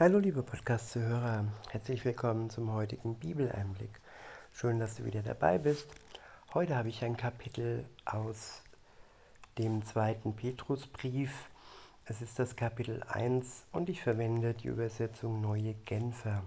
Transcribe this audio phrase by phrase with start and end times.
[0.00, 3.90] Hallo liebe Podcast-Zuhörer, herzlich willkommen zum heutigen Bibeleinblick.
[4.52, 5.88] Schön, dass du wieder dabei bist.
[6.54, 8.62] Heute habe ich ein Kapitel aus
[9.58, 11.32] dem zweiten Petrusbrief.
[12.04, 16.44] Es ist das Kapitel 1 und ich verwende die Übersetzung Neue Genfer.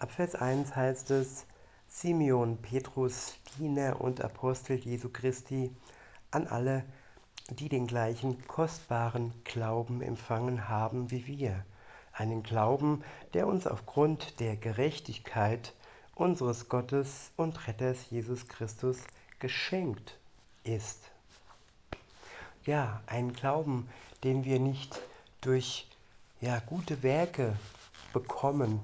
[0.00, 1.46] Ab Vers 1 heißt es,
[1.86, 5.70] Simeon Petrus, Diener und Apostel Jesu Christi,
[6.32, 6.82] an alle,
[7.56, 11.64] die den gleichen kostbaren Glauben empfangen haben wie wir.
[12.12, 13.02] Einen Glauben,
[13.34, 15.72] der uns aufgrund der Gerechtigkeit
[16.14, 18.98] unseres Gottes und Retters Jesus Christus
[19.38, 20.18] geschenkt
[20.64, 21.10] ist.
[22.64, 23.88] Ja, einen Glauben,
[24.22, 25.00] den wir nicht
[25.40, 25.88] durch
[26.40, 27.56] ja, gute Werke
[28.12, 28.80] bekommen,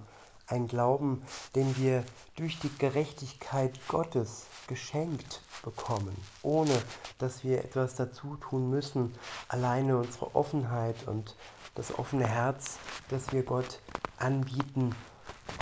[0.49, 1.23] ein Glauben,
[1.55, 2.05] den wir
[2.37, 6.77] durch die Gerechtigkeit Gottes geschenkt bekommen, ohne
[7.19, 9.15] dass wir etwas dazu tun müssen,
[9.49, 11.37] alleine unsere Offenheit und
[11.75, 13.81] das offene Herz, das wir Gott
[14.19, 14.95] anbieten.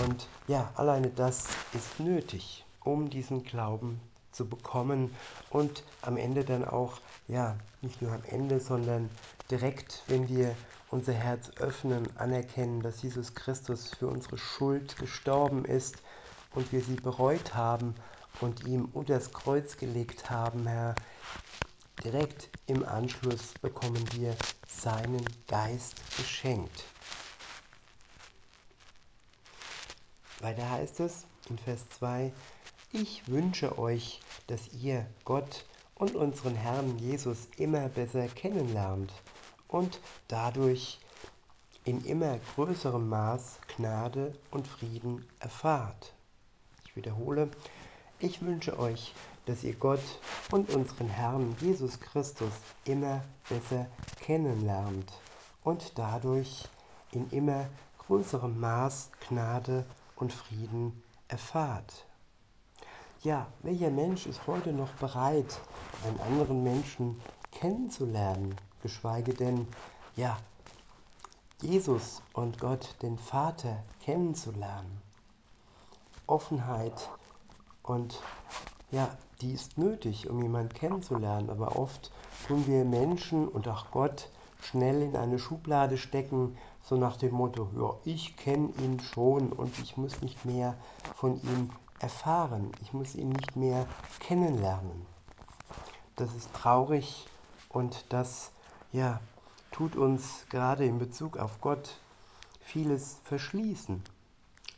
[0.05, 4.01] Und ja, alleine das ist nötig, um diesen Glauben
[4.37, 5.15] zu bekommen
[5.51, 9.11] und am Ende dann auch, ja, nicht nur am Ende, sondern
[9.51, 10.55] direkt, wenn wir
[10.91, 15.97] unser Herz öffnen, anerkennen, dass Jesus Christus für unsere Schuld gestorben ist
[16.55, 17.95] und wir sie bereut haben
[18.41, 20.95] und ihm unter das Kreuz gelegt haben, Herr,
[22.05, 24.37] direkt im Anschluss bekommen wir
[24.69, 26.85] seinen Geist geschenkt.
[30.41, 32.33] Weiter heißt es in Vers 2,
[32.93, 35.65] ich wünsche euch, dass ihr Gott
[35.97, 39.13] und unseren Herrn Jesus immer besser kennenlernt
[39.69, 40.99] und dadurch
[41.85, 46.15] in immer größerem Maß Gnade und Frieden erfahrt.
[46.85, 47.51] Ich wiederhole,
[48.19, 49.13] ich wünsche euch,
[49.47, 50.03] dass ihr Gott
[50.51, 52.53] und unseren Herrn Jesus Christus
[52.85, 53.87] immer besser
[54.21, 55.13] kennenlernt
[55.63, 56.65] und dadurch
[57.13, 57.69] in immer
[58.07, 59.85] größerem Maß Gnade
[60.17, 62.07] und Frieden erfahrt.
[63.27, 65.59] Ja, welcher Mensch ist heute noch bereit,
[66.05, 67.21] einen anderen Menschen
[67.51, 68.55] kennenzulernen,
[68.85, 69.67] geschweige denn,
[70.15, 70.37] ja,
[71.61, 75.03] Jesus und Gott, den Vater, kennenzulernen?
[76.29, 77.11] Offenheit
[77.83, 78.23] und
[78.93, 79.09] ja,
[79.41, 81.51] die ist nötig, um jemanden kennenzulernen.
[81.51, 82.13] Aber oft
[82.47, 84.31] tun wir Menschen und auch Gott
[84.63, 89.77] schnell in eine Schublade stecken, so nach dem Motto, ja, ich kenne ihn schon und
[89.81, 90.77] ich muss nicht mehr
[91.17, 91.71] von ihm
[92.01, 92.73] erfahren.
[92.83, 93.87] Ich muss ihn nicht mehr
[94.21, 95.07] kennenlernen.
[96.17, 97.27] Das ist traurig
[97.69, 98.51] und das
[98.93, 99.21] ja,
[99.71, 101.99] tut uns gerade in Bezug auf Gott
[102.61, 104.03] vieles verschließen.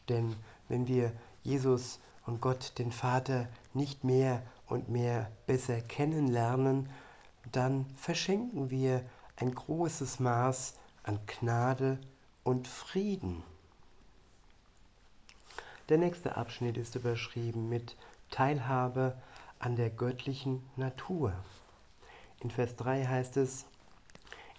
[0.09, 0.35] Denn
[0.69, 1.13] wenn wir
[1.43, 6.89] Jesus und Gott, den Vater, nicht mehr und mehr besser kennenlernen,
[7.53, 9.03] dann verschenken wir
[9.37, 10.75] ein großes Maß
[11.05, 11.99] an Gnade
[12.43, 13.43] und Frieden.
[15.89, 17.97] Der nächste Abschnitt ist überschrieben mit
[18.31, 19.17] Teilhabe
[19.59, 21.33] an der göttlichen Natur.
[22.41, 23.65] In Vers 3 heißt es,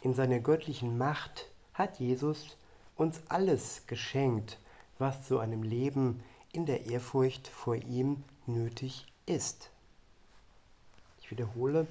[0.01, 2.57] in seiner göttlichen Macht hat Jesus
[2.95, 4.57] uns alles geschenkt,
[4.97, 9.69] was zu einem Leben in der Ehrfurcht vor ihm nötig ist.
[11.21, 11.85] Ich wiederhole,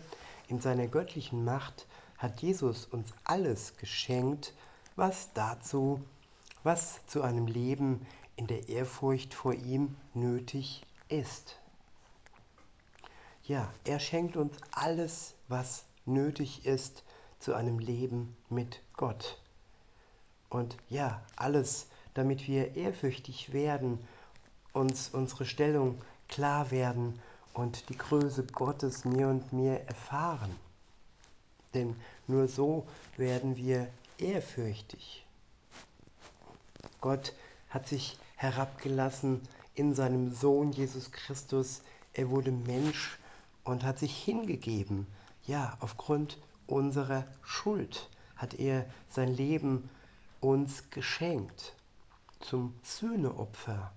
[0.49, 4.53] in seiner göttlichen Macht hat Jesus uns alles geschenkt,
[4.97, 6.03] was dazu,
[6.65, 8.05] was zu einem Leben
[8.38, 11.59] in der Ehrfurcht vor ihm nötig ist.
[13.43, 17.03] Ja, er schenkt uns alles, was nötig ist
[17.41, 19.43] zu einem Leben mit Gott.
[20.49, 23.99] Und ja, alles, damit wir ehrfürchtig werden
[24.72, 27.20] uns unsere Stellung klar werden
[27.55, 30.55] und die Größe Gottes mir und mir erfahren.
[31.75, 31.97] Denn
[32.28, 33.88] nur so werden wir
[34.19, 35.26] ehrfürchtig.
[37.00, 37.32] Gott
[37.70, 39.43] hat sich herabgelassen
[39.75, 41.82] in seinem Sohn Jesus Christus.
[42.15, 43.19] Er wurde Mensch
[43.65, 45.06] und hat sich hingegeben.
[45.47, 49.91] Ja, aufgrund unserer Schuld hat er sein Leben
[50.40, 51.75] uns geschenkt
[52.40, 53.93] zum Sühneopfer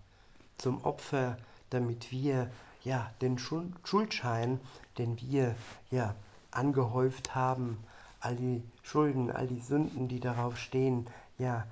[0.61, 1.37] zum Opfer,
[1.71, 2.49] damit wir
[2.83, 4.59] ja den Schuldschein,
[4.97, 5.55] den wir
[5.89, 6.15] ja
[6.51, 7.77] angehäuft haben,
[8.19, 11.07] all die Schulden, all die Sünden, die darauf stehen,
[11.39, 11.65] ja,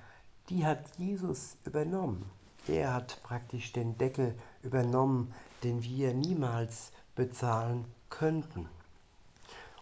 [0.48, 2.28] die hat Jesus übernommen.
[2.70, 4.32] Er hat praktisch den Deckel
[4.62, 5.34] übernommen,
[5.64, 8.68] den wir niemals bezahlen könnten.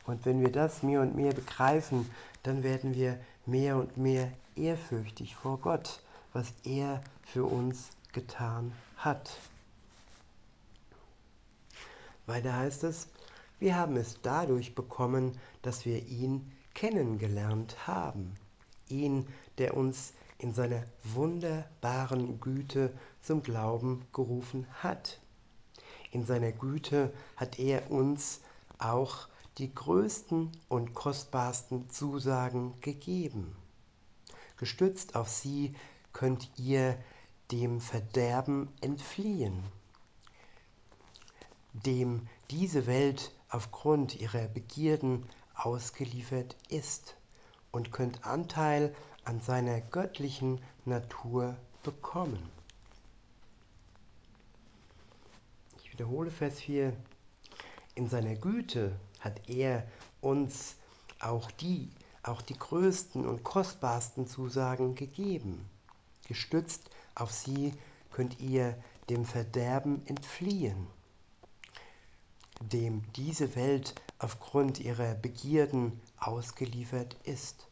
[0.07, 2.11] Und wenn wir das mehr und mehr begreifen,
[2.45, 6.01] dann werden wir mehr und mehr ehrfürchtig vor Gott,
[6.33, 9.37] was er für uns getan hat.
[12.25, 13.09] Weiter heißt es,
[13.59, 18.35] wir haben es dadurch bekommen, dass wir ihn kennengelernt haben.
[18.89, 19.27] ihn,
[19.59, 25.21] der uns in seiner wunderbaren Güte zum Glauben gerufen hat.
[26.11, 28.41] In seiner Güte hat er uns
[28.79, 33.57] auch die größten und kostbarsten Zusagen gegeben.
[34.57, 35.75] Gestützt auf sie
[36.13, 36.97] könnt ihr
[37.51, 39.63] dem Verderben entfliehen,
[41.73, 47.17] dem diese Welt aufgrund ihrer Begierden ausgeliefert ist
[47.73, 48.95] und könnt Anteil
[49.29, 52.49] an seiner göttlichen Natur bekommen.
[55.83, 56.95] Ich wiederhole Vers 4.
[57.95, 59.87] In seiner Güte hat er
[60.23, 60.77] uns
[61.21, 61.91] auch die,
[62.23, 65.69] auch die größten und kostbarsten Zusagen gegeben.
[66.27, 67.75] Gestützt auf sie
[68.11, 70.87] könnt ihr dem Verderben entfliehen,
[72.63, 77.68] dem diese Welt aufgrund ihrer Begierden ausgeliefert ist,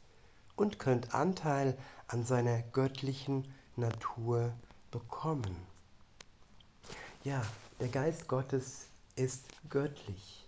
[0.57, 1.77] und könnt Anteil
[2.09, 4.53] an seiner göttlichen Natur
[4.91, 5.57] bekommen.
[7.25, 7.43] Ja,
[7.81, 8.87] der Geist Gottes
[9.17, 10.47] ist göttlich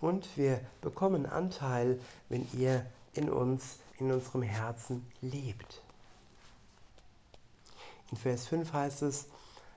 [0.00, 5.82] und wir bekommen Anteil, wenn er in uns, in unserem Herzen lebt.
[8.10, 9.26] In Vers 5 heißt es,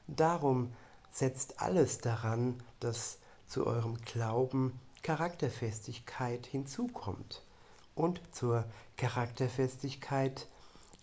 [0.07, 0.71] darum
[1.11, 3.17] setzt alles daran, dass
[3.47, 7.41] zu eurem Glauben Charakterfestigkeit hinzukommt
[8.01, 8.65] und zur
[8.97, 10.47] Charakterfestigkeit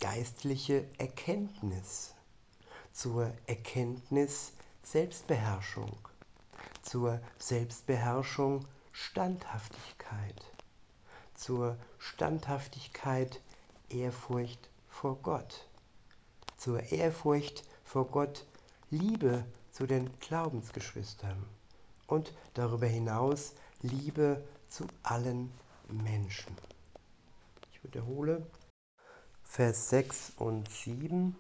[0.01, 2.13] geistliche Erkenntnis,
[2.93, 4.53] zur Erkenntnis
[4.83, 5.97] Selbstbeherrschung,
[6.83, 10.45] zur Selbstbeherrschung Standhaftigkeit,
[11.37, 13.41] zur Standhaftigkeit
[13.91, 15.69] Ehrfurcht vor Gott,
[16.57, 18.45] zur Ehrfurcht vor Gott
[18.91, 21.45] Liebe zu den Glaubensgeschwistern
[22.09, 25.53] und darüber hinaus Liebe zu allen
[25.87, 26.57] Menschen.
[27.89, 28.47] Wiederhole
[29.45, 31.35] Vers 6 und 7.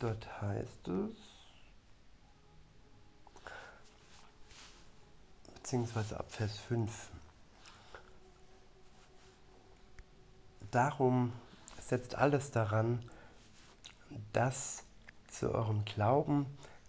[0.00, 1.14] Dort heißt es,
[5.54, 7.08] beziehungsweise ab Vers 5.
[10.72, 11.32] Darum
[11.80, 13.08] setzt alles daran,
[14.32, 14.82] dass
[15.28, 16.46] zu eurem Glauben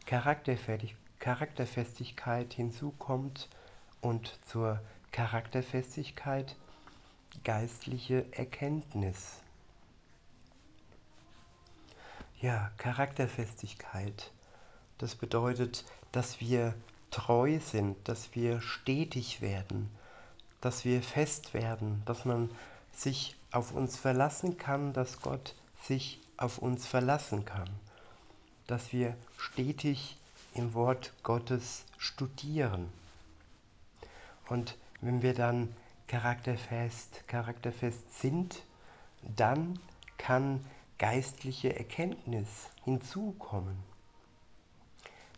[0.08, 3.48] Charakterfestigkeit hinzukommt
[4.02, 4.82] und zur
[5.14, 6.56] Charakterfestigkeit
[7.44, 9.42] geistliche Erkenntnis.
[12.42, 14.32] Ja, Charakterfestigkeit.
[14.98, 16.74] Das bedeutet, dass wir
[17.12, 19.88] treu sind, dass wir stetig werden,
[20.62, 22.50] dass wir fest werden, dass man
[22.92, 27.70] sich auf uns verlassen kann, dass Gott sich auf uns verlassen kann,
[28.66, 30.18] dass wir stetig
[30.56, 32.92] im Wort Gottes studieren.
[34.50, 35.76] Und wenn wir dann
[36.08, 38.64] charakterfest, charakterfest sind,
[39.36, 39.78] dann
[40.18, 40.64] kann
[40.98, 43.76] geistliche Erkenntnis hinzukommen.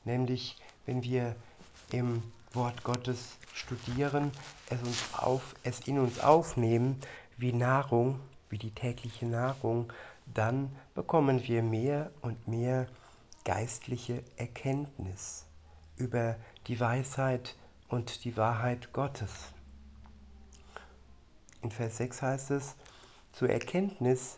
[0.04, 1.36] Nämlich, wenn wir
[1.92, 2.22] im
[2.54, 4.32] Wort Gottes studieren,
[4.70, 7.00] es, uns auf, es in uns aufnehmen
[7.38, 8.20] wie Nahrung,
[8.50, 9.92] wie die tägliche Nahrung,
[10.32, 12.88] dann bekommen wir mehr und mehr
[13.44, 15.46] geistliche Erkenntnis
[15.98, 16.36] über
[16.68, 17.56] die Weisheit
[17.90, 19.55] und die Wahrheit Gottes.
[21.66, 22.76] In Vers 6 heißt es,
[23.32, 24.38] zur Erkenntnis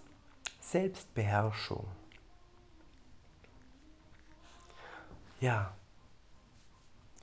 [0.62, 1.86] Selbstbeherrschung.
[5.41, 5.75] Ja,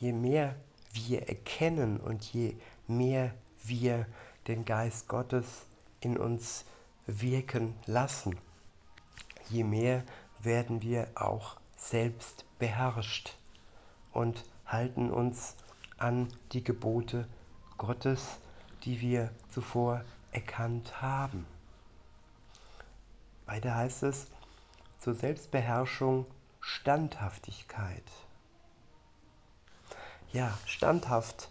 [0.01, 0.57] je mehr
[0.93, 2.55] wir erkennen und je
[2.87, 3.33] mehr
[3.63, 4.05] wir
[4.47, 5.65] den Geist Gottes
[6.01, 6.67] in uns
[7.07, 8.39] wirken lassen,
[9.49, 10.05] je mehr
[10.43, 13.39] werden wir auch selbst beherrscht
[14.13, 15.57] und halten uns
[15.97, 17.27] an die Gebote
[17.79, 18.39] Gottes,
[18.85, 21.47] die wir zuvor erkannt haben.
[23.47, 24.27] Weiter heißt es
[24.99, 26.27] zur Selbstbeherrschung
[26.61, 28.03] Standhaftigkeit
[30.35, 31.49] ja, standhaft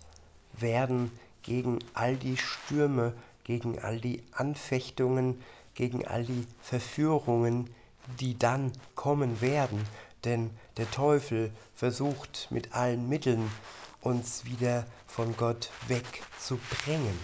[0.52, 1.10] werden
[1.42, 3.14] gegen all die Stürme,
[3.46, 5.42] gegen all die Anfechtungen,
[5.74, 7.70] gegen all die Verführungen,
[8.20, 9.82] die dann kommen werden.
[10.26, 13.50] Denn der Teufel versucht mit allen Mitteln,
[14.04, 17.20] uns wieder von Gott wegzubringen.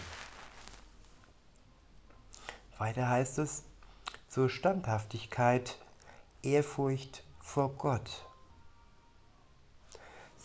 [2.78, 3.64] Weiter heißt es,
[4.28, 5.78] zur Standhaftigkeit,
[6.42, 8.26] Ehrfurcht vor Gott.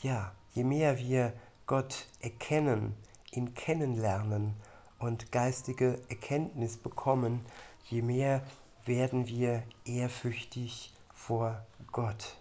[0.02, 1.32] Ja, Je mehr wir
[1.66, 2.94] Gott erkennen,
[3.32, 4.54] ihn kennenlernen
[5.00, 7.44] und geistige Erkenntnis bekommen,
[7.86, 8.40] je mehr
[8.84, 12.36] werden wir ehrfürchtig vor Gott.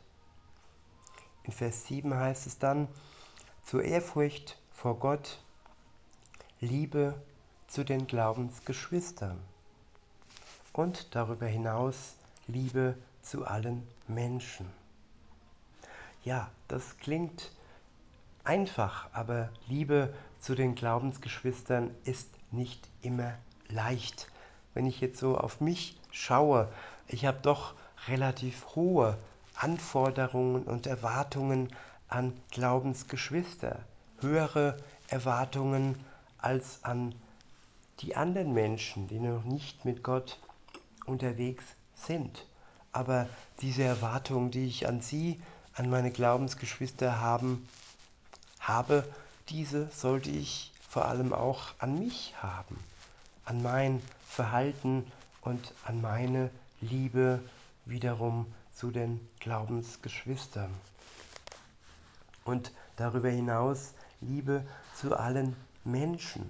[1.41, 2.87] In Vers 7 heißt es dann,
[3.63, 5.39] zur Ehrfurcht vor Gott,
[6.59, 7.15] Liebe
[7.67, 9.39] zu den Glaubensgeschwistern
[10.73, 12.15] und darüber hinaus
[12.47, 14.69] Liebe zu allen Menschen.
[16.23, 17.51] Ja, das klingt
[18.43, 23.33] einfach, aber Liebe zu den Glaubensgeschwistern ist nicht immer
[23.69, 24.29] leicht.
[24.73, 26.71] Wenn ich jetzt so auf mich schaue,
[27.07, 27.73] ich habe doch
[28.07, 29.17] relativ hohe
[29.55, 31.69] Anforderungen und Erwartungen
[32.13, 33.79] an Glaubensgeschwister,
[34.19, 34.77] höhere
[35.07, 35.95] Erwartungen
[36.37, 37.15] als an
[38.01, 40.37] die anderen Menschen, die noch nicht mit Gott
[41.07, 41.63] unterwegs
[41.95, 42.45] sind.
[42.91, 43.27] Aber
[43.61, 45.41] diese Erwartungen, die ich an sie,
[45.73, 47.67] an meine Glaubensgeschwister haben,
[48.59, 49.03] habe,
[49.49, 52.77] diese sollte ich vor allem auch an mich haben,
[53.45, 57.39] an mein Verhalten und an meine Liebe
[57.85, 60.69] wiederum zu den Glaubensgeschwistern.
[62.45, 66.49] Und darüber hinaus Liebe zu allen Menschen.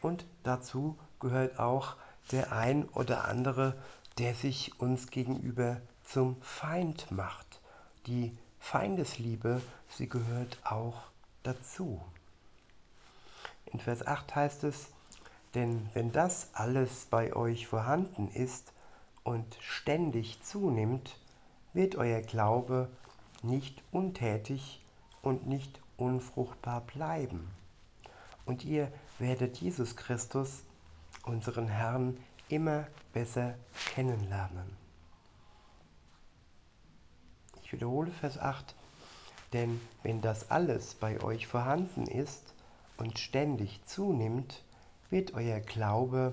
[0.00, 1.96] Und dazu gehört auch
[2.30, 3.76] der ein oder andere,
[4.18, 7.60] der sich uns gegenüber zum Feind macht.
[8.06, 11.02] Die Feindesliebe, sie gehört auch
[11.42, 12.00] dazu.
[13.66, 14.88] In Vers 8 heißt es,
[15.54, 18.72] denn wenn das alles bei euch vorhanden ist
[19.24, 21.18] und ständig zunimmt,
[21.72, 22.88] wird euer Glaube
[23.42, 24.80] nicht untätig
[25.28, 27.50] und nicht unfruchtbar bleiben.
[28.46, 30.62] Und ihr werdet Jesus Christus,
[31.24, 32.16] unseren Herrn,
[32.48, 33.54] immer besser
[33.94, 34.74] kennenlernen.
[37.62, 38.74] Ich wiederhole Vers 8.
[39.52, 42.54] Denn wenn das alles bei euch vorhanden ist
[42.96, 44.62] und ständig zunimmt,
[45.10, 46.32] wird euer Glaube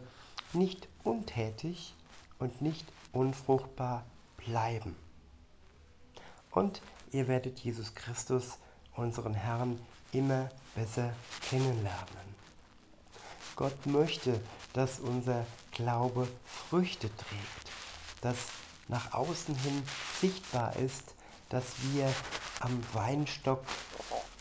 [0.53, 1.93] nicht untätig
[2.39, 4.05] und nicht unfruchtbar
[4.37, 4.95] bleiben.
[6.51, 8.57] Und ihr werdet Jesus Christus,
[8.95, 9.79] unseren Herrn,
[10.11, 11.11] immer besser
[11.41, 12.35] kennenlernen.
[13.55, 14.39] Gott möchte,
[14.73, 16.27] dass unser Glaube
[16.69, 17.71] Früchte trägt,
[18.21, 18.51] dass
[18.87, 19.83] nach außen hin
[20.19, 21.15] sichtbar ist,
[21.49, 22.13] dass wir
[22.59, 23.61] am Weinstock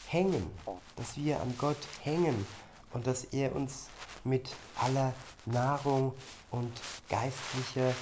[0.06, 0.50] hängen,
[0.96, 2.46] dass wir an Gott hängen
[2.92, 3.88] und dass er uns
[4.24, 5.12] mit aller
[5.44, 6.12] Nahrung
[6.50, 7.94] und geistlicher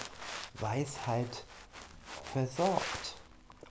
[0.60, 1.44] Weisheit
[2.32, 3.16] versorgt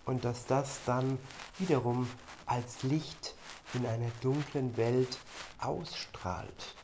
[0.06, 1.18] und dass das dann
[1.58, 2.08] wiederum
[2.52, 3.34] als Licht
[3.74, 5.18] in einer dunklen Welt
[5.60, 6.76] ausstrahlt.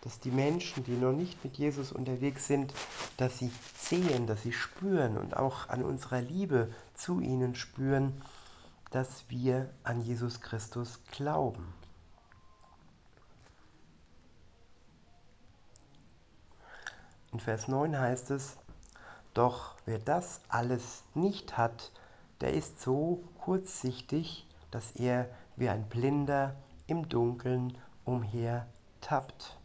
[0.00, 2.72] Dass die Menschen, die noch nicht mit Jesus unterwegs sind,
[3.18, 8.22] dass sie sehen, dass sie spüren und auch an unserer Liebe zu ihnen spüren,
[8.92, 11.70] dass wir an Jesus Christus glauben.
[17.30, 18.56] In Vers 9 heißt es,
[19.34, 21.92] doch wer das alles nicht hat,
[22.40, 26.54] der ist so kurzsichtig, dass er wie ein Blinder
[26.86, 28.66] im Dunkeln umher
[29.00, 29.58] tappt.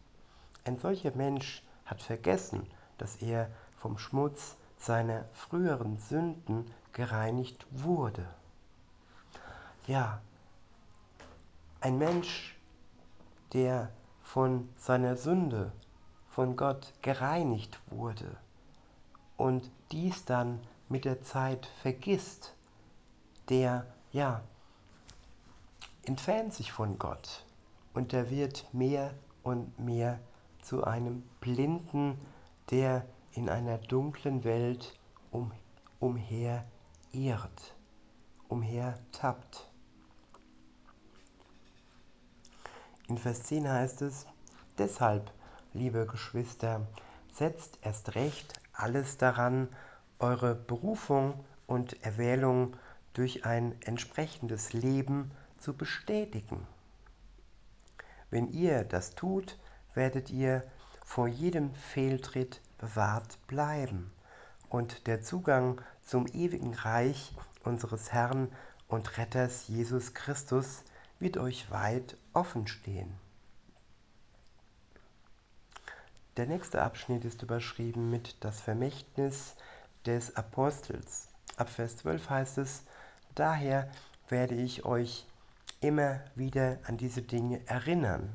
[0.64, 2.66] Ein solcher Mensch hat vergessen,
[2.98, 8.26] dass er vom Schmutz seiner früheren Sünden gereinigt wurde.
[9.86, 10.20] Ja,
[11.80, 12.56] ein Mensch,
[13.52, 13.90] der
[14.22, 15.72] von seiner Sünde,
[16.28, 18.36] von Gott gereinigt wurde
[19.36, 22.54] und dies dann mit der Zeit vergisst,
[23.48, 24.42] der, ja,
[26.06, 27.44] entfernt sich von Gott
[27.92, 30.20] und der wird mehr und mehr
[30.62, 32.18] zu einem Blinden,
[32.70, 34.98] der in einer dunklen Welt
[35.30, 35.52] um,
[36.00, 36.64] umher
[37.12, 37.74] irrt,
[38.48, 39.70] umher tappt.
[43.08, 44.26] In Vers 10 heißt es,
[44.78, 45.32] deshalb,
[45.72, 46.86] liebe Geschwister,
[47.32, 49.68] setzt erst recht alles daran,
[50.18, 52.76] eure Berufung und Erwählung
[53.12, 56.66] durch ein entsprechendes Leben zu bestätigen.
[58.30, 59.58] Wenn ihr das tut,
[59.94, 60.62] werdet ihr
[61.04, 64.10] vor jedem Fehltritt bewahrt bleiben
[64.68, 67.34] und der Zugang zum ewigen Reich
[67.64, 68.48] unseres Herrn
[68.88, 70.82] und Retters Jesus Christus
[71.18, 73.12] wird euch weit offen stehen.
[76.36, 79.54] Der nächste Abschnitt ist überschrieben mit das Vermächtnis
[80.04, 81.28] des Apostels.
[81.56, 82.82] Ab Vers 12 heißt es,
[83.34, 83.90] daher
[84.28, 85.26] werde ich euch
[85.86, 88.32] immer wieder an diese Dinge erinnern,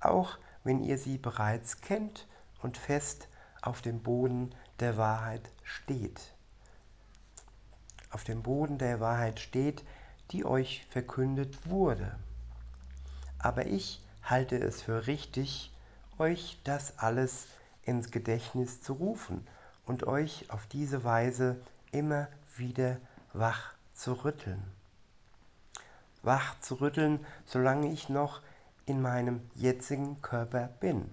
[0.00, 2.26] auch wenn ihr sie bereits kennt
[2.62, 3.28] und fest
[3.62, 6.34] auf dem Boden der Wahrheit steht.
[8.10, 9.82] Auf dem Boden der Wahrheit steht,
[10.30, 12.18] die euch verkündet wurde.
[13.38, 15.72] Aber ich halte es für richtig,
[16.18, 17.46] euch das alles
[17.82, 19.46] ins Gedächtnis zu rufen
[19.86, 21.60] und euch auf diese Weise
[21.92, 22.98] immer wieder
[23.32, 24.77] wach zu rütteln.
[26.28, 28.42] Wach zu rütteln, solange ich noch
[28.84, 31.10] in meinem jetzigen Körper bin.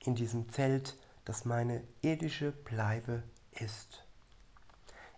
[0.00, 3.22] in diesem Zelt, das meine irdische Bleibe
[3.52, 4.04] ist.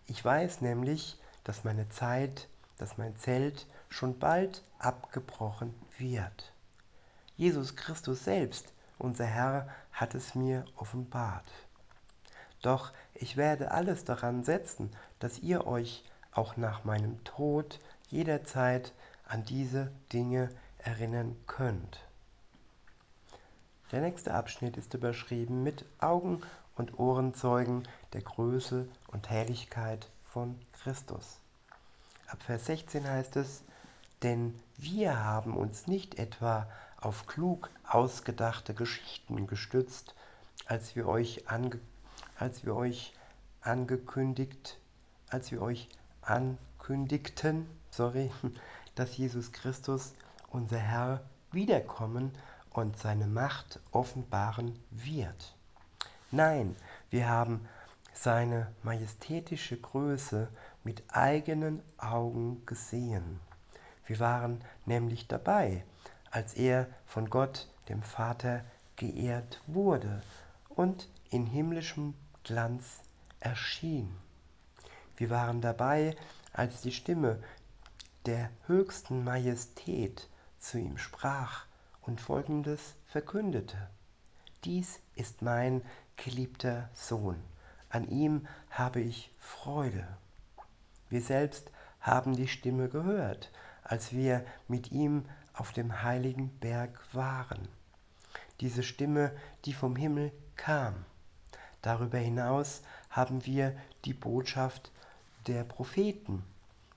[0.07, 6.53] Ich weiß nämlich, dass meine Zeit, dass mein Zelt schon bald abgebrochen wird.
[7.37, 11.51] Jesus Christus selbst, unser Herr, hat es mir offenbart.
[12.61, 14.91] Doch ich werde alles daran setzen,
[15.21, 17.81] dass ihr euch auch nach meinem Tod
[18.11, 18.93] jederzeit
[19.27, 22.01] an diese Dinge erinnern könnt.
[23.93, 26.43] Der nächste Abschnitt ist überschrieben mit Augen
[26.77, 31.39] und Ohrenzeugen der Größe und Herrlichkeit von Christus.
[32.29, 33.63] Ab Vers 16 heißt es,
[34.23, 36.69] denn wir haben uns nicht etwa
[37.01, 40.15] auf klug ausgedachte Geschichten gestützt,
[40.67, 41.81] als wir euch, ange
[42.39, 43.13] als wir euch
[43.63, 44.79] angekündigt,
[45.31, 45.89] als wir euch
[46.81, 48.31] ankündigten, sorry,
[48.95, 50.15] dass Jesus Christus,
[50.51, 51.21] unser Herr,
[51.53, 52.33] wiederkommen
[52.71, 55.55] und seine Macht offenbaren wird.
[56.31, 56.75] Nein,
[57.11, 57.69] wir haben
[58.15, 60.49] seine majestätische Größe
[60.83, 63.41] mit eigenen Augen gesehen.
[64.07, 65.85] Wir waren nämlich dabei,
[66.31, 68.65] als er von Gott, dem Vater,
[68.97, 70.23] geehrt wurde
[70.69, 73.01] und in himmlischem Glanz
[73.39, 74.11] erschien.
[75.17, 76.17] Wir waren dabei,
[76.53, 77.43] als die Stimme
[78.27, 80.29] der höchsten Majestät
[80.59, 81.65] zu ihm sprach
[82.03, 83.89] und folgendes verkündete.
[84.65, 85.83] Dies ist mein
[86.17, 87.43] geliebter Sohn,
[87.89, 90.07] an ihm habe ich Freude.
[91.09, 93.51] Wir selbst haben die Stimme gehört,
[93.83, 97.69] als wir mit ihm auf dem heiligen Berg waren.
[98.61, 99.33] Diese Stimme,
[99.65, 101.07] die vom Himmel kam.
[101.83, 104.93] Darüber hinaus haben wir die Botschaft
[105.47, 106.45] der Propheten,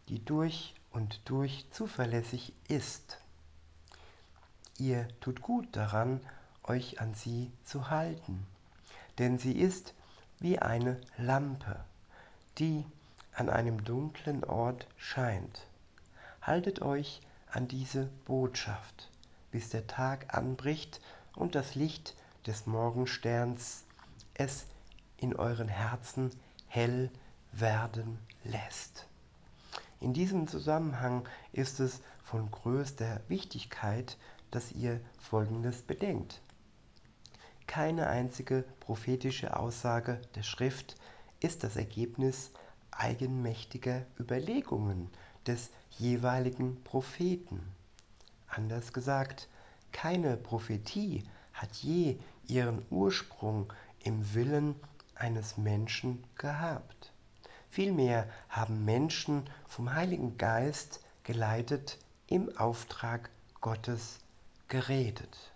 [0.09, 3.19] die durch und durch zuverlässig ist.
[4.77, 6.19] Ihr tut gut daran,
[6.63, 8.45] euch an sie zu halten,
[9.17, 9.93] denn sie ist
[10.39, 11.79] wie eine Lampe,
[12.57, 12.85] die
[13.33, 15.65] an einem dunklen Ort scheint.
[16.41, 19.09] Haltet euch an diese Botschaft,
[19.51, 21.01] bis der Tag anbricht
[21.35, 23.83] und das Licht des Morgensterns
[24.33, 24.65] es
[25.17, 26.31] in euren Herzen
[26.67, 27.09] hell
[27.53, 29.07] werden lässt.
[29.99, 34.17] In diesem Zusammenhang ist es von größter Wichtigkeit,
[34.51, 36.41] dass ihr Folgendes bedenkt.
[37.67, 40.95] Keine einzige prophetische Aussage der Schrift
[41.39, 42.51] ist das Ergebnis
[42.91, 45.09] eigenmächtiger Überlegungen
[45.47, 47.61] des jeweiligen Propheten.
[48.47, 49.47] Anders gesagt,
[49.91, 53.71] keine Prophetie hat je ihren Ursprung
[54.03, 54.75] im Willen
[55.15, 57.12] eines Menschen gehabt.
[57.73, 63.31] Vielmehr haben Menschen vom Heiligen Geist geleitet im Auftrag
[63.61, 64.19] Gottes
[64.67, 65.51] geredet.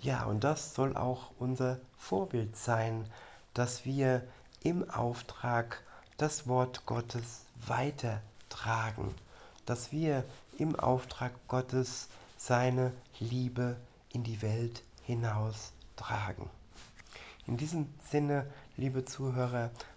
[0.00, 3.08] Ja, und das soll auch unser Vorbild sein,
[3.52, 4.26] dass wir
[4.64, 5.80] im Auftrag
[6.16, 9.14] das Wort Gottes weitertragen,
[9.66, 10.24] dass wir
[10.58, 13.76] im Auftrag Gottes seine Liebe
[14.12, 16.50] in die Welt hinaus tragen.
[17.46, 19.70] In diesem Sinne, liebe Zuhörer,